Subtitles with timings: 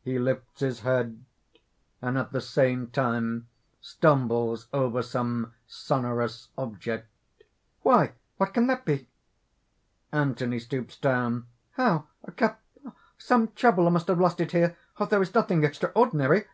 [0.00, 1.26] (He lifts his head,
[2.00, 3.48] and at the same time
[3.82, 7.06] stumbles over some sonorous object.)
[7.82, 8.14] "Why!
[8.38, 9.08] what can that be?"
[10.10, 12.06] (Anthony stoops down.) "How!
[12.24, 12.62] a cup!
[13.18, 14.74] Some traveller must have lost it here.
[15.06, 16.46] There is nothing extraordinary...."